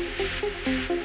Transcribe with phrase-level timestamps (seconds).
[0.00, 0.97] す